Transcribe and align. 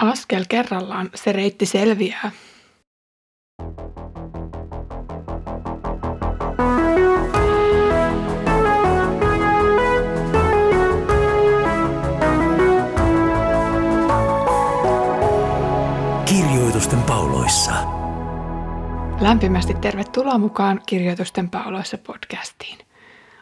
Askel 0.00 0.44
kerrallaan 0.48 1.10
se 1.14 1.32
reitti 1.32 1.66
selviää. 1.66 2.30
Kirjoitusten 16.24 17.02
pauloissa. 17.02 17.72
Lämpimästi 19.20 19.74
tervetuloa 19.74 20.38
mukaan 20.38 20.80
Kirjoitusten 20.86 21.50
pauloissa 21.50 21.98
podcastiin. 21.98 22.78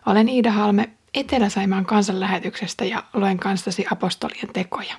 Olen 0.06 0.28
Iida 0.28 0.52
Halme 0.52 0.90
Etelä-Saimaan 1.14 1.86
kansanlähetyksestä 1.86 2.84
ja 2.84 3.02
luen 3.14 3.38
kanssasi 3.38 3.86
apostolien 3.92 4.48
tekoja. 4.52 4.94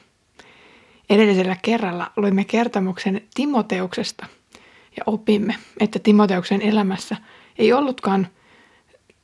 Edellisellä 1.10 1.56
kerralla 1.62 2.12
luimme 2.16 2.46
kertomuksen 2.46 3.22
Timoteuksesta 3.34 4.26
ja 4.98 5.04
opimme, 5.06 5.56
että 5.80 6.00
Timoteuksen 6.00 6.62
elämässä 6.62 7.18
ei 7.58 7.74
ollutkaan 7.74 8.28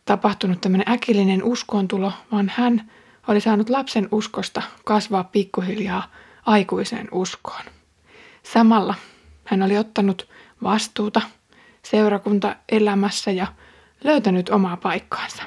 tapahtunut 0.06 0.62
tämmöinen 0.62 0.94
äkillinen 0.94 1.44
uskontulo, 1.44 2.14
vaan 2.32 2.52
hän 2.56 2.92
oli 3.28 3.42
saanut 3.42 3.70
lapsen 3.70 4.08
uskosta 4.12 4.62
kasvaa 4.86 5.24
pikkuhiljaa 5.24 6.12
aikuiseen 6.46 7.08
uskoon. 7.12 7.66
Samalla 8.44 8.96
hän 9.44 9.64
oli 9.64 9.78
ottanut 9.78 10.30
vastuuta 10.64 11.22
seurakuntaelämässä 11.84 13.32
ja 13.32 13.48
löytänyt 14.04 14.50
omaa 14.50 14.78
paikkaansa. 14.78 15.44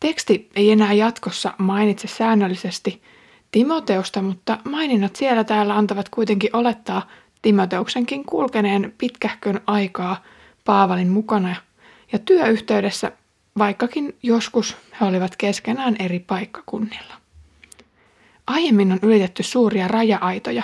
Teksti 0.00 0.50
ei 0.56 0.70
enää 0.70 0.92
jatkossa 0.92 1.54
mainitse 1.58 2.08
säännöllisesti 2.08 3.02
Timoteusta, 3.54 4.22
mutta 4.22 4.58
maininnat 4.64 5.16
siellä 5.16 5.44
täällä 5.44 5.76
antavat 5.76 6.08
kuitenkin 6.08 6.56
olettaa 6.56 7.08
Timoteuksenkin 7.42 8.24
kulkeneen 8.24 8.94
pitkähkön 8.98 9.60
aikaa 9.66 10.22
Paavalin 10.64 11.08
mukana 11.08 11.56
ja 12.12 12.18
työyhteydessä, 12.18 13.12
vaikkakin 13.58 14.16
joskus 14.22 14.76
he 15.00 15.06
olivat 15.06 15.36
keskenään 15.36 15.96
eri 15.98 16.18
paikkakunnilla. 16.18 17.14
Aiemmin 18.46 18.92
on 18.92 18.98
ylitetty 19.02 19.42
suuria 19.42 19.88
raja-aitoja, 19.88 20.62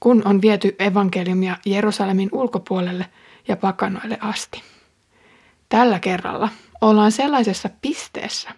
kun 0.00 0.22
on 0.24 0.42
viety 0.42 0.76
evankeliumia 0.78 1.56
Jerusalemin 1.66 2.28
ulkopuolelle 2.32 3.06
ja 3.48 3.56
pakanoille 3.56 4.18
asti. 4.20 4.62
Tällä 5.68 5.98
kerralla 5.98 6.48
ollaan 6.80 7.12
sellaisessa 7.12 7.70
pisteessä, 7.82 8.50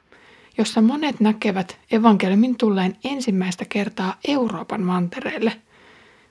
jossa 0.59 0.81
monet 0.81 1.21
näkevät 1.21 1.79
evankeliumin 1.91 2.57
tulleen 2.57 2.97
ensimmäistä 3.05 3.65
kertaa 3.65 4.17
Euroopan 4.29 4.83
mantereelle, 4.83 5.53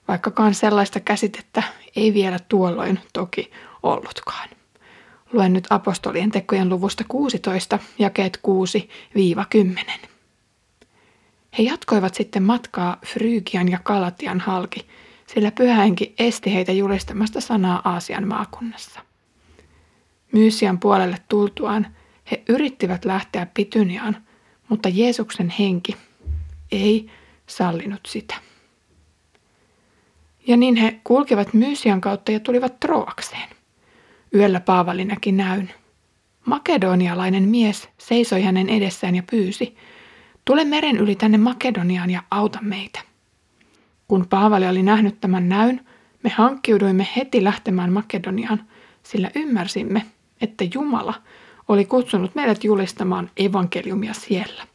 vaikkakaan 0.08 0.54
sellaista 0.54 1.00
käsitettä 1.00 1.64
ei 1.96 2.14
vielä 2.14 2.40
tuolloin 2.50 3.00
toki 3.14 3.52
ollutkaan. 3.84 4.50
Luen 5.34 5.54
nyt 5.54 5.68
apostolien 5.70 6.32
tekojen 6.32 6.70
luvusta 6.70 7.04
16, 7.08 7.80
jakeet 8.00 8.40
6-10. 10.04 10.08
He 11.58 11.64
jatkoivat 11.64 12.16
sitten 12.16 12.44
matkaa 12.44 12.98
Frygian 13.06 13.72
ja 13.72 13.80
Kalatian 13.84 14.40
halki, 14.40 14.88
sillä 15.28 15.52
pyhähenki 15.52 16.16
esti 16.20 16.54
heitä 16.54 16.72
julistamasta 16.72 17.42
sanaa 17.42 17.82
Aasian 17.86 18.28
maakunnassa. 18.28 19.00
Myysian 20.32 20.80
puolelle 20.80 21.18
tultuaan 21.30 21.88
he 22.32 22.44
yrittivät 22.50 23.06
lähteä 23.06 23.48
Pityniaan, 23.54 24.18
mutta 24.70 24.90
Jeesuksen 24.90 25.50
henki 25.50 25.96
ei 26.72 27.10
sallinut 27.48 28.06
sitä. 28.08 28.36
Ja 30.48 30.58
niin 30.58 30.76
he 30.76 31.00
kulkivat 31.04 31.54
Myysian 31.54 32.02
kautta 32.02 32.32
ja 32.32 32.40
tulivat 32.40 32.80
Troakseen. 32.80 33.50
Yöllä 34.36 34.60
Paavali 34.60 35.06
näki 35.06 35.32
näyn. 35.32 35.74
Makedonialainen 36.46 37.44
mies 37.44 37.90
seisoi 37.98 38.42
hänen 38.42 38.70
edessään 38.70 39.16
ja 39.16 39.24
pyysi, 39.32 39.76
tule 40.46 40.64
meren 40.66 40.98
yli 40.98 41.16
tänne 41.16 41.38
Makedoniaan 41.38 42.10
ja 42.10 42.24
auta 42.32 42.60
meitä. 42.62 43.00
Kun 44.08 44.28
Paavali 44.30 44.68
oli 44.68 44.84
nähnyt 44.84 45.22
tämän 45.22 45.50
näyn, 45.50 45.86
me 46.24 46.30
hankkiuduimme 46.30 47.08
heti 47.16 47.44
lähtemään 47.44 47.94
Makedoniaan, 47.94 48.64
sillä 49.04 49.32
ymmärsimme, 49.36 50.06
että 50.42 50.66
Jumala 50.74 51.14
oli 51.68 51.86
kutsunut 51.86 52.36
meidät 52.36 52.64
julistamaan 52.64 53.30
evankeliumia 53.38 54.14
siellä. 54.14 54.68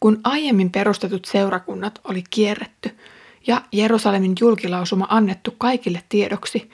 Kun 0.00 0.20
aiemmin 0.24 0.70
perustetut 0.70 1.24
seurakunnat 1.24 2.00
oli 2.04 2.24
kierretty 2.30 2.98
ja 3.46 3.62
Jerusalemin 3.72 4.34
julkilausuma 4.40 5.06
annettu 5.10 5.54
kaikille 5.58 6.02
tiedoksi, 6.08 6.70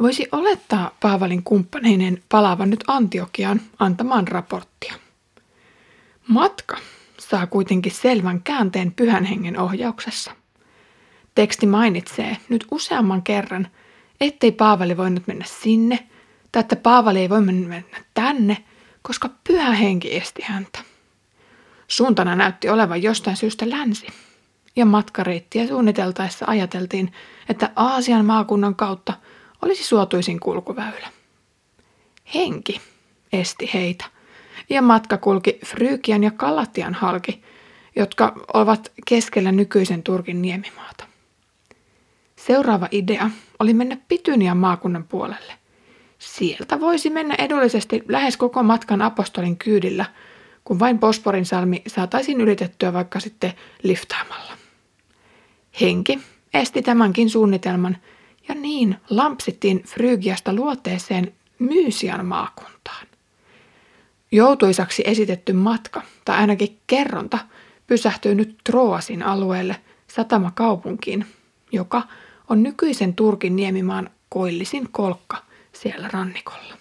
voisi 0.00 0.28
olettaa 0.32 0.96
Paavalin 1.00 1.42
kumppaneinen 1.42 2.22
palaavan 2.28 2.70
nyt 2.70 2.84
Antiokiaan 2.86 3.60
antamaan 3.78 4.28
raporttia. 4.28 4.94
Matka 6.28 6.76
saa 7.18 7.46
kuitenkin 7.46 7.92
selvän 7.92 8.42
käänteen 8.42 8.92
pyhän 8.92 9.24
hengen 9.24 9.58
ohjauksessa. 9.58 10.30
Teksti 11.34 11.66
mainitsee 11.66 12.36
nyt 12.48 12.66
useamman 12.70 13.22
kerran, 13.22 13.68
ettei 14.20 14.52
Paavali 14.52 14.96
voinut 14.96 15.26
mennä 15.26 15.44
sinne, 15.48 16.08
että 16.58 16.76
Paavali 16.76 17.18
ei 17.18 17.30
voi 17.30 17.40
mennä 17.40 17.82
tänne, 18.14 18.56
koska 19.02 19.30
pyhä 19.48 19.70
henki 19.70 20.16
esti 20.16 20.42
häntä. 20.42 20.78
Suuntana 21.88 22.36
näytti 22.36 22.68
olevan 22.68 23.02
jostain 23.02 23.36
syystä 23.36 23.70
länsi, 23.70 24.06
ja 24.76 24.84
matkareittiä 24.84 25.66
suunniteltaessa 25.66 26.44
ajateltiin, 26.48 27.12
että 27.48 27.70
Aasian 27.76 28.24
maakunnan 28.24 28.74
kautta 28.74 29.12
olisi 29.62 29.84
suotuisin 29.84 30.40
kulkuväylä. 30.40 31.08
Henki 32.34 32.80
esti 33.32 33.70
heitä– 33.74 34.04
ja 34.70 34.82
matka 34.82 35.18
kulki 35.18 35.60
Frygian 35.66 36.24
ja 36.24 36.30
Kalatian 36.30 36.94
halki, 36.94 37.42
jotka 37.96 38.34
ovat 38.54 38.92
keskellä 39.06 39.52
nykyisen 39.52 40.02
Turkin 40.02 40.42
niemimaata. 40.42 41.04
Seuraava 42.36 42.88
idea 42.90 43.30
oli 43.58 43.74
mennä 43.74 43.96
Pitynian 44.08 44.56
maakunnan 44.56 45.04
puolelle. 45.04 45.52
Sieltä 46.20 46.80
voisi 46.80 47.10
mennä 47.10 47.34
edullisesti 47.38 48.02
lähes 48.08 48.36
koko 48.36 48.62
matkan 48.62 49.02
apostolin 49.02 49.56
kyydillä, 49.56 50.04
kun 50.64 50.78
vain 50.78 50.98
Bosporin 50.98 51.46
salmi 51.46 51.82
saataisiin 51.86 52.40
ylitettyä 52.40 52.92
vaikka 52.92 53.20
sitten 53.20 53.52
liftaamalla. 53.82 54.52
Henki 55.80 56.18
esti 56.54 56.82
tämänkin 56.82 57.30
suunnitelman 57.30 57.96
ja 58.48 58.54
niin 58.54 58.96
lampsittiin 59.10 59.82
Frygiasta 59.82 60.52
luoteeseen 60.52 61.32
Myysian 61.58 62.26
maakuntaan. 62.26 63.06
Joutuisaksi 64.32 65.02
esitetty 65.06 65.52
matka, 65.52 66.02
tai 66.24 66.36
ainakin 66.36 66.78
kerronta, 66.86 67.38
pysähtyy 67.86 68.34
nyt 68.34 68.58
Troasin 68.64 69.22
alueelle 69.22 69.76
satamakaupunkiin, 70.06 71.26
joka 71.72 72.02
on 72.48 72.62
nykyisen 72.62 73.14
Turkin 73.14 73.56
niemimaan 73.56 74.10
koillisin 74.28 74.88
kolkka 74.92 75.49
siellä 75.72 76.08
rannikolla. 76.12 76.74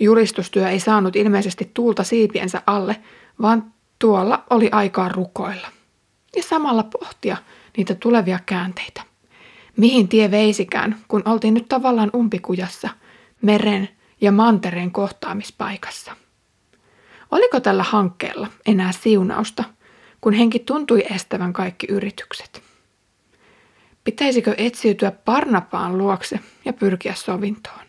Julistustyö 0.00 0.68
ei 0.68 0.80
saanut 0.80 1.16
ilmeisesti 1.16 1.70
tuulta 1.74 2.04
siipiensä 2.04 2.62
alle, 2.66 2.96
vaan 3.42 3.72
tuolla 3.98 4.44
oli 4.50 4.68
aikaa 4.72 5.08
rukoilla. 5.08 5.68
Ja 6.36 6.42
samalla 6.42 6.82
pohtia 6.82 7.36
niitä 7.76 7.94
tulevia 7.94 8.38
käänteitä. 8.46 9.02
Mihin 9.76 10.08
tie 10.08 10.30
veisikään, 10.30 10.96
kun 11.08 11.22
oltiin 11.24 11.54
nyt 11.54 11.68
tavallaan 11.68 12.10
umpikujassa, 12.14 12.88
meren 13.42 13.88
ja 14.20 14.32
mantereen 14.32 14.90
kohtaamispaikassa. 14.90 16.16
Oliko 17.30 17.60
tällä 17.60 17.82
hankkeella 17.82 18.46
enää 18.66 18.92
siunausta, 18.92 19.64
kun 20.20 20.32
henki 20.32 20.58
tuntui 20.58 21.04
estävän 21.10 21.52
kaikki 21.52 21.86
yritykset? 21.90 22.67
Pitäisikö 24.08 24.54
etsiytyä 24.58 25.10
Parnapaan 25.10 25.98
luokse 25.98 26.40
ja 26.64 26.72
pyrkiä 26.72 27.14
sovintoon? 27.14 27.84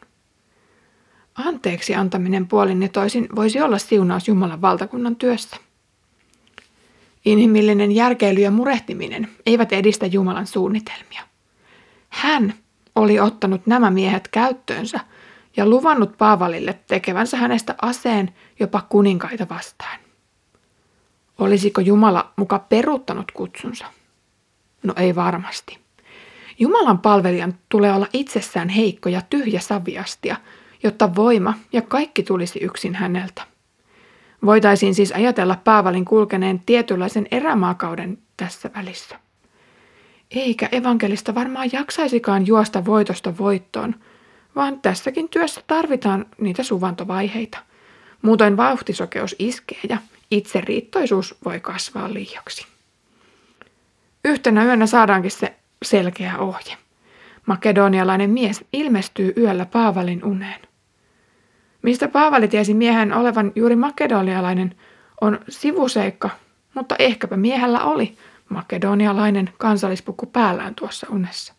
Anteeksi 1.35 1.95
antaminen 1.95 2.47
puolin 2.47 2.81
ja 2.81 2.89
toisin 2.89 3.27
voisi 3.35 3.61
olla 3.61 3.77
siunaus 3.77 4.27
Jumalan 4.27 4.61
valtakunnan 4.61 5.15
työssä. 5.15 5.57
Inhimillinen 7.25 7.91
järkeily 7.91 8.39
ja 8.39 8.51
murehtiminen 8.51 9.27
eivät 9.45 9.73
edistä 9.73 10.05
Jumalan 10.05 10.47
suunnitelmia. 10.47 11.21
Hän 12.09 12.53
oli 12.95 13.19
ottanut 13.19 13.67
nämä 13.67 13.91
miehet 13.91 14.27
käyttöönsä– 14.27 14.99
ja 15.57 15.65
luvannut 15.65 16.17
Paavalille 16.17 16.79
tekevänsä 16.87 17.37
hänestä 17.37 17.75
aseen 17.81 18.35
jopa 18.59 18.81
kuninkaita 18.89 19.49
vastaan. 19.49 19.99
Olisiko 21.37 21.81
Jumala 21.81 22.33
muka 22.35 22.59
peruuttanut 22.59 23.31
kutsunsa? 23.31 23.85
No 24.83 24.93
ei 24.97 25.15
varmasti. 25.15 25.88
Jumalan 26.59 26.99
palvelijan 26.99 27.53
tulee 27.69 27.93
olla 27.93 28.07
itsessään 28.13 28.69
heikko 28.69 29.09
ja 29.09 29.21
tyhjä 29.29 29.59
saviastia, 29.59 30.35
jotta 30.83 31.15
voima 31.15 31.53
ja 31.73 31.81
kaikki 31.81 32.23
tulisi 32.23 32.59
yksin 32.59 32.95
häneltä. 32.95 33.41
Voitaisiin 34.45 34.95
siis 34.95 35.11
ajatella 35.11 35.57
Paavalin 35.63 36.05
kulkeneen 36.05 36.59
tietynlaisen 36.65 37.27
erämaakauden 37.31 38.17
tässä 38.37 38.69
välissä. 38.75 39.19
Eikä 40.31 40.69
evankelista 40.71 41.35
varmaan 41.35 41.69
jaksaisikaan 41.71 42.47
juosta 42.47 42.85
voitosta 42.85 43.37
voittoon, 43.37 43.95
vaan 44.55 44.81
tässäkin 44.81 45.29
työssä 45.29 45.61
tarvitaan 45.67 46.25
niitä 46.41 46.63
suvantovaiheita. 46.63 47.57
Muutoin 48.21 48.57
vauhtisokeus 48.57 49.35
iskee 49.39 49.79
ja 49.89 49.97
itseriittoisuus 50.31 51.35
voi 51.45 51.59
kasvaa 51.59 52.13
liiaksi. 52.13 52.65
Yhtenä 54.25 54.65
yönä 54.65 54.87
saadaankin 54.87 55.31
se 55.31 55.58
selkeä 55.85 56.37
ohje. 56.37 56.77
Makedonialainen 57.45 58.29
mies 58.29 58.65
ilmestyy 58.73 59.33
yöllä 59.37 59.65
Paavalin 59.65 60.25
uneen. 60.25 60.61
Mistä 61.81 62.07
Paavali 62.07 62.47
tiesi 62.47 62.73
miehen 62.73 63.13
olevan 63.13 63.51
juuri 63.55 63.75
makedonialainen, 63.75 64.75
on 65.21 65.39
sivuseikka, 65.49 66.29
mutta 66.73 66.95
ehkäpä 66.99 67.37
miehellä 67.37 67.79
oli 67.83 68.17
makedonialainen 68.49 69.49
kansallispuku 69.57 70.25
päällään 70.25 70.75
tuossa 70.75 71.07
unessa. 71.09 71.53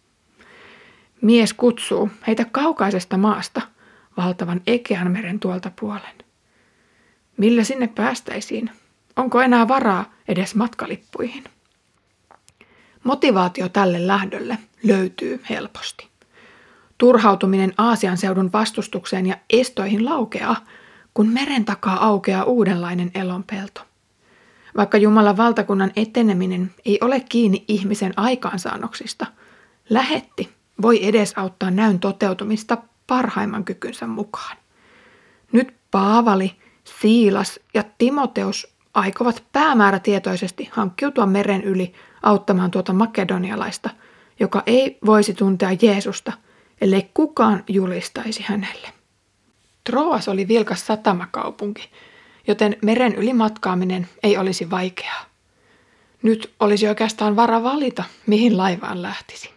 Mies 1.22 1.52
kutsuu 1.52 2.10
heitä 2.26 2.44
kaukaisesta 2.52 3.16
maasta, 3.16 3.62
valtavan 4.16 4.60
Ekeanmeren 4.66 5.40
tuolta 5.40 5.70
puolen. 5.80 6.24
Millä 7.36 7.64
sinne 7.64 7.88
päästäisiin? 7.88 8.70
Onko 9.16 9.40
enää 9.42 9.68
varaa 9.68 10.12
edes 10.28 10.54
matkalippuihin? 10.54 11.44
Motivaatio 13.04 13.68
tälle 13.68 14.06
lähdölle 14.06 14.58
löytyy 14.82 15.42
helposti. 15.50 16.08
Turhautuminen 16.98 17.74
Aasian 17.78 18.16
seudun 18.16 18.52
vastustukseen 18.52 19.26
ja 19.26 19.36
estoihin 19.50 20.04
laukeaa, 20.04 20.56
kun 21.14 21.28
meren 21.28 21.64
takaa 21.64 22.06
aukeaa 22.06 22.44
uudenlainen 22.44 23.10
elonpelto. 23.14 23.80
Vaikka 24.76 24.98
Jumalan 24.98 25.36
valtakunnan 25.36 25.92
eteneminen 25.96 26.74
ei 26.84 26.98
ole 27.00 27.20
kiinni 27.20 27.64
ihmisen 27.68 28.12
aikaansaannoksista, 28.16 29.26
lähetti 29.90 30.48
voi 30.82 31.06
edesauttaa 31.06 31.70
näyn 31.70 32.00
toteutumista 32.00 32.78
parhaimman 33.06 33.64
kykynsä 33.64 34.06
mukaan. 34.06 34.56
Nyt 35.52 35.74
Paavali, 35.90 36.52
Siilas 37.00 37.60
ja 37.74 37.84
Timoteus 37.98 38.74
aikovat 38.94 39.44
päämäärätietoisesti 39.52 40.68
hankkiutua 40.72 41.26
meren 41.26 41.62
yli 41.62 41.92
auttamaan 42.22 42.70
tuota 42.70 42.92
makedonialaista, 42.92 43.90
joka 44.40 44.62
ei 44.66 44.98
voisi 45.06 45.34
tuntea 45.34 45.70
Jeesusta, 45.82 46.32
ellei 46.80 47.10
kukaan 47.14 47.64
julistaisi 47.68 48.44
hänelle. 48.46 48.88
Troas 49.84 50.28
oli 50.28 50.48
vilkas 50.48 50.86
satamakaupunki, 50.86 51.90
joten 52.46 52.76
meren 52.82 53.14
yli 53.14 53.32
matkaaminen 53.32 54.08
ei 54.22 54.36
olisi 54.36 54.70
vaikeaa. 54.70 55.24
Nyt 56.22 56.54
olisi 56.60 56.88
oikeastaan 56.88 57.36
vara 57.36 57.62
valita, 57.62 58.04
mihin 58.26 58.56
laivaan 58.56 59.02
lähtisi. 59.02 59.50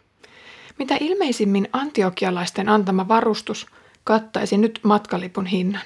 Mitä 0.79 0.97
ilmeisimmin 0.99 1.69
antiokialaisten 1.73 2.69
antama 2.69 3.07
varustus 3.07 3.67
kattaisi 4.03 4.57
nyt 4.57 4.79
matkalipun 4.83 5.45
hinnan. 5.45 5.81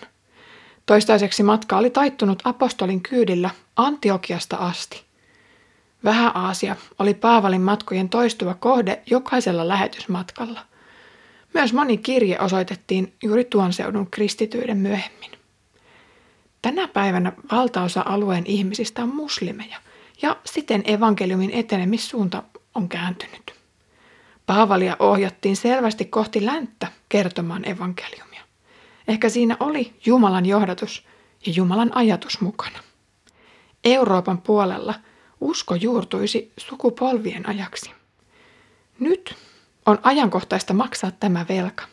Toistaiseksi 0.88 1.44
matka 1.44 1.78
oli 1.78 1.90
taittunut 1.90 2.42
apostolin 2.44 3.02
kyydillä 3.02 3.50
Antiokiasta 3.76 4.58
asti. 4.58 5.04
Vähä-Aasia 6.04 6.76
oli 7.00 7.14
Paavalin 7.14 7.62
matkojen 7.62 8.10
toistuva 8.10 8.54
kohde 8.54 9.02
jokaisella 9.06 9.68
lähetysmatkalla. 9.68 10.66
Myös 11.54 11.74
moni 11.74 11.98
kirje 11.98 12.40
osoitettiin 12.40 13.14
juuri 13.24 13.44
tuon 13.44 13.74
seudun 13.74 14.12
kristityiden 14.12 14.78
myöhemmin. 14.78 15.32
Tänä 16.62 16.88
päivänä 16.88 17.32
valtaosa 17.52 18.04
alueen 18.06 18.44
ihmisistä 18.46 19.04
on 19.04 19.16
muslimeja 19.16 19.78
ja 20.22 20.38
siten 20.46 20.84
evankeliumin 20.86 21.52
etenemissuunta 21.52 22.44
on 22.76 22.90
kääntynyt. 22.90 23.56
Paavalia 24.46 24.96
ohjattiin 25.00 25.56
selvästi 25.56 26.06
kohti 26.06 26.46
länttä 26.46 26.88
kertomaan 27.10 27.68
evankeliumia. 27.68 28.37
Ehkä 29.08 29.30
siinä 29.30 29.58
oli 29.60 29.94
Jumalan 30.06 30.46
johdatus 30.46 31.06
ja 31.46 31.54
Jumalan 31.56 31.98
ajatus 31.98 32.42
mukana. 32.42 32.80
Euroopan 33.84 34.42
puolella 34.42 34.94
usko 35.42 35.76
juurtuisi 35.76 36.52
sukupolvien 36.58 37.50
ajaksi. 37.50 37.92
Nyt 39.00 39.36
on 39.86 40.00
ajankohtaista 40.04 40.74
maksaa 40.74 41.12
tämä 41.12 41.46
velka. 41.50 41.84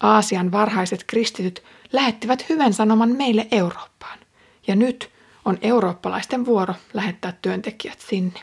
Aasian 0.00 0.52
varhaiset 0.52 1.04
kristityt 1.06 1.64
lähettivät 1.92 2.48
hyvän 2.48 2.72
sanoman 2.72 3.10
meille 3.10 3.48
Eurooppaan. 3.50 4.18
Ja 4.66 4.76
nyt 4.76 5.10
on 5.44 5.58
eurooppalaisten 5.62 6.46
vuoro 6.46 6.74
lähettää 6.94 7.32
työntekijät 7.42 8.00
sinne. 8.00 8.40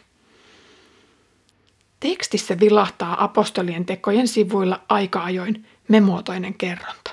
Tekstissä 2.00 2.60
vilahtaa 2.60 3.24
apostolien 3.24 3.86
tekojen 3.86 4.28
sivuilla 4.28 4.81
aika-ajoin 4.89 5.66
memuotoinen 5.88 6.54
kerronta. 6.54 7.06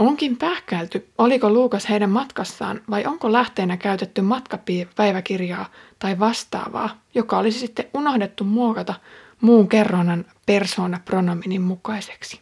Onkin 0.00 0.36
pähkäilty, 0.36 1.08
oliko 1.18 1.50
Luukas 1.50 1.88
heidän 1.88 2.10
matkassaan 2.10 2.80
vai 2.90 3.04
onko 3.04 3.32
lähteenä 3.32 3.76
käytetty 3.76 4.22
matkapäiväkirjaa 4.22 5.70
tai 5.98 6.18
vastaavaa, 6.18 7.00
joka 7.14 7.38
olisi 7.38 7.58
sitten 7.58 7.84
unohdettu 7.94 8.44
muokata 8.44 8.94
muun 9.40 9.68
kerronnan 9.68 10.24
persona 10.46 11.00
pronominin 11.04 11.62
mukaiseksi. 11.62 12.40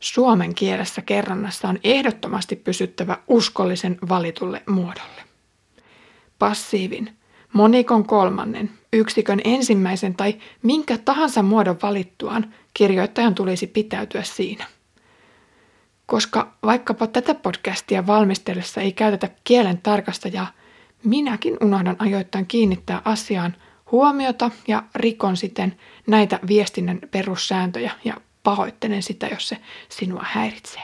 Suomen 0.00 0.54
kielessä 0.54 1.02
kerronnassa 1.02 1.68
on 1.68 1.78
ehdottomasti 1.84 2.56
pysyttävä 2.56 3.18
uskollisen 3.28 3.98
valitulle 4.08 4.62
muodolle. 4.68 5.22
Passiivin, 6.38 7.16
monikon 7.52 8.06
kolmannen, 8.06 8.70
yksikön 8.92 9.40
ensimmäisen 9.44 10.14
tai 10.14 10.36
minkä 10.62 10.98
tahansa 10.98 11.42
muodon 11.42 11.78
valittuaan 11.82 12.54
kirjoittajan 12.74 13.34
tulisi 13.34 13.66
pitäytyä 13.66 14.22
siinä. 14.22 14.66
Koska 16.08 16.52
vaikkapa 16.62 17.06
tätä 17.06 17.34
podcastia 17.34 18.06
valmistellessa 18.06 18.80
ei 18.80 18.92
käytetä 18.92 19.28
kielen 19.44 19.78
tarkastajaa, 19.78 20.46
minäkin 21.04 21.56
unohdan 21.62 21.96
ajoittain 21.98 22.46
kiinnittää 22.46 23.02
asiaan 23.04 23.56
huomiota 23.92 24.50
ja 24.68 24.82
rikon 24.94 25.36
siten 25.36 25.76
näitä 26.06 26.40
viestinnän 26.48 26.98
perussääntöjä 27.10 27.92
ja 28.04 28.14
pahoittelen 28.42 29.02
sitä, 29.02 29.26
jos 29.26 29.48
se 29.48 29.58
sinua 29.88 30.24
häiritsee. 30.24 30.82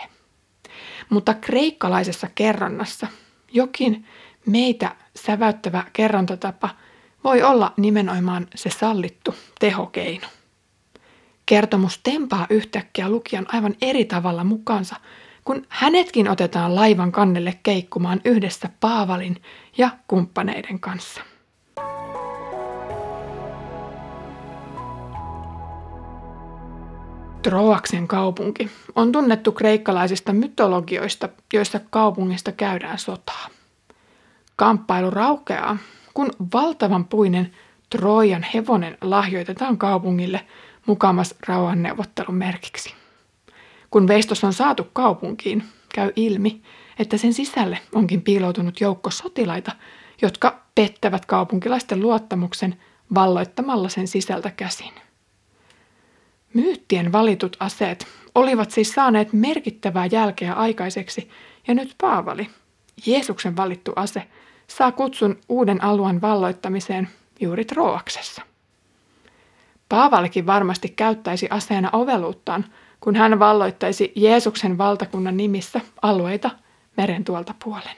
Mutta 1.10 1.34
kreikkalaisessa 1.34 2.28
kerronnassa 2.34 3.06
jokin 3.52 4.06
meitä 4.46 4.96
säväyttävä 5.16 5.84
kerrontatapa 5.92 6.70
voi 7.24 7.42
olla 7.42 7.72
nimenomaan 7.76 8.46
se 8.54 8.70
sallittu 8.70 9.34
tehokeino. 9.60 10.26
Kertomus 11.46 12.00
tempaa 12.02 12.46
yhtäkkiä 12.50 13.08
lukijan 13.08 13.46
aivan 13.52 13.74
eri 13.82 14.04
tavalla 14.04 14.44
mukaansa, 14.44 14.96
kun 15.44 15.66
hänetkin 15.68 16.28
otetaan 16.28 16.74
laivan 16.74 17.12
kannelle 17.12 17.58
keikkumaan 17.62 18.20
yhdessä 18.24 18.68
Paavalin 18.80 19.42
ja 19.78 19.90
kumppaneiden 20.08 20.80
kanssa. 20.80 21.20
Troaksen 27.42 28.08
kaupunki 28.08 28.70
on 28.94 29.12
tunnettu 29.12 29.52
kreikkalaisista 29.52 30.32
mytologioista, 30.32 31.28
joissa 31.52 31.80
kaupungista 31.90 32.52
käydään 32.52 32.98
sotaa. 32.98 33.46
Kamppailu 34.56 35.10
raukeaa, 35.10 35.76
kun 36.14 36.30
valtavan 36.54 37.04
puinen 37.04 37.50
Trojan 37.90 38.46
hevonen 38.54 38.98
lahjoitetaan 39.00 39.78
kaupungille 39.78 40.40
mukamas 40.86 41.34
rauhanneuvottelun 41.46 42.34
merkiksi. 42.34 42.94
Kun 43.90 44.08
veistos 44.08 44.44
on 44.44 44.52
saatu 44.52 44.86
kaupunkiin, 44.92 45.64
käy 45.94 46.12
ilmi, 46.16 46.62
että 46.98 47.16
sen 47.16 47.34
sisälle 47.34 47.78
onkin 47.94 48.22
piiloutunut 48.22 48.80
joukko 48.80 49.10
sotilaita, 49.10 49.72
jotka 50.22 50.60
pettävät 50.74 51.26
kaupunkilaisten 51.26 52.00
luottamuksen 52.00 52.76
valloittamalla 53.14 53.88
sen 53.88 54.08
sisältä 54.08 54.50
käsin. 54.50 54.92
Myyttien 56.54 57.12
valitut 57.12 57.56
aseet 57.60 58.06
olivat 58.34 58.70
siis 58.70 58.92
saaneet 58.92 59.32
merkittävää 59.32 60.06
jälkeä 60.06 60.52
aikaiseksi, 60.52 61.30
ja 61.66 61.74
nyt 61.74 61.94
Paavali, 62.00 62.50
Jeesuksen 63.06 63.56
valittu 63.56 63.92
ase, 63.96 64.22
saa 64.66 64.92
kutsun 64.92 65.38
uuden 65.48 65.84
alueen 65.84 66.20
valloittamiseen 66.20 67.08
juuri 67.40 67.64
Troaksessa. 67.64 68.42
Paavalikin 69.94 70.46
varmasti 70.46 70.88
käyttäisi 70.88 71.48
aseena 71.50 71.90
oveluuttaan, 71.92 72.64
kun 73.00 73.16
hän 73.16 73.38
valloittaisi 73.38 74.12
Jeesuksen 74.16 74.78
valtakunnan 74.78 75.36
nimissä 75.36 75.80
alueita 76.02 76.50
meren 76.96 77.24
tuolta 77.24 77.54
puolen. 77.64 77.96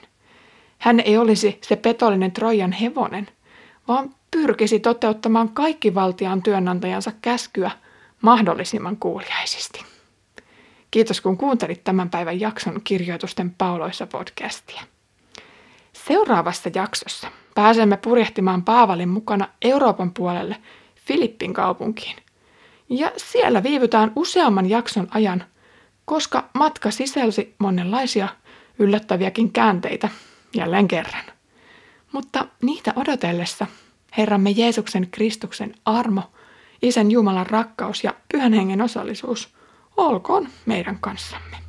Hän 0.77 0.99
ei 0.99 1.17
olisi 1.17 1.57
se 1.61 1.75
petollinen 1.75 2.31
Trojan 2.31 2.71
hevonen, 2.71 3.27
vaan 3.87 4.09
pyrkisi 4.31 4.79
toteuttamaan 4.79 5.49
kaikki 5.49 5.95
valtiaan 5.95 6.43
työnantajansa 6.43 7.11
käskyä– 7.21 7.71
mahdollisimman 8.21 8.97
kuuliaisesti. 8.97 9.85
Kiitos 10.91 11.21
kun 11.21 11.37
kuuntelit 11.37 11.83
tämän 11.83 12.09
päivän 12.09 12.39
jakson 12.39 12.81
kirjoitusten 12.83 13.55
pauloissa 13.57 14.07
podcastia. 14.07 14.81
Seuraavassa 15.93 16.69
jaksossa 16.75 17.27
pääsemme 17.55 17.97
purjehtimaan 17.97 18.63
Paavalin 18.63 19.09
mukana 19.09 19.47
Euroopan 19.61 20.11
puolelle 20.13 20.57
Filippin 21.07 21.53
kaupunkiin. 21.53 22.15
Ja 22.89 23.11
siellä 23.17 23.63
viivytään 23.63 24.11
useamman 24.15 24.69
jakson 24.69 25.07
ajan, 25.11 25.43
koska 26.05 26.49
matka 26.53 26.91
sisälsi 26.91 27.55
monenlaisia 27.59 28.27
yllättäviäkin 28.79 29.51
käänteitä 29.51 30.09
jälleen 30.55 30.87
kerran. 30.87 31.23
Mutta 32.11 32.47
niitä 32.61 32.93
odotellessa 32.95 33.67
Herramme 34.17 34.49
Jeesuksen 34.49 35.07
Kristuksen 35.11 35.75
armo, 35.85 36.23
Isän 36.81 37.11
Jumalan 37.11 37.47
rakkaus 37.47 38.03
ja 38.03 38.13
Pyhän 38.31 38.53
Hengen 38.53 38.81
osallisuus 38.81 39.53
olkoon 39.97 40.47
meidän 40.65 40.97
kanssamme. 41.01 41.66